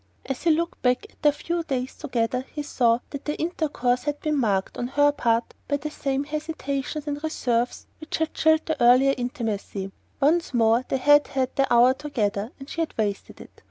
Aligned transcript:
As 0.25 0.41
he 0.41 0.49
looked 0.49 0.81
back 0.81 1.05
at 1.11 1.21
their 1.21 1.31
few 1.31 1.61
days 1.61 1.95
together 1.95 2.41
he 2.51 2.63
saw 2.63 3.01
that 3.11 3.25
their 3.25 3.35
intercourse 3.37 4.05
had 4.05 4.19
been 4.19 4.35
marked, 4.35 4.75
on 4.75 4.87
her 4.87 5.11
part, 5.11 5.53
by 5.67 5.77
the 5.77 5.91
same 5.91 6.23
hesitations 6.23 7.05
and 7.05 7.21
reserves 7.23 7.85
which 7.99 8.17
had 8.17 8.33
chilled 8.33 8.65
their 8.65 8.77
earlier 8.79 9.13
intimacy. 9.15 9.91
Once 10.19 10.55
more 10.55 10.83
they 10.89 10.97
had 10.97 11.27
had 11.27 11.55
their 11.55 11.67
hour 11.71 11.93
together 11.93 12.51
and 12.57 12.67
she 12.67 12.81
had 12.81 12.97
wasted 12.97 13.41
it. 13.41 13.51